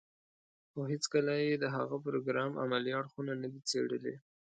خو 0.69 0.79
هېڅکله 0.91 1.33
يې 1.43 1.53
د 1.63 1.65
هغه 1.77 1.97
پروګرام 2.05 2.51
عملي 2.63 2.91
اړخونه 2.99 3.33
نه 3.41 3.47
دي 3.53 3.61
څېړلي. 3.69 4.15